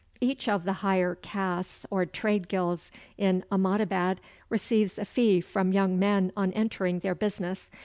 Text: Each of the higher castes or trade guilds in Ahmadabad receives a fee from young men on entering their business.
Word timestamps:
Each 0.19 0.49
of 0.49 0.63
the 0.63 0.73
higher 0.81 1.13
castes 1.13 1.85
or 1.91 2.07
trade 2.07 2.47
guilds 2.47 2.89
in 3.19 3.43
Ahmadabad 3.51 4.17
receives 4.49 4.97
a 4.97 5.05
fee 5.05 5.41
from 5.41 5.73
young 5.73 5.99
men 5.99 6.31
on 6.35 6.51
entering 6.53 7.01
their 7.01 7.13
business. 7.13 7.69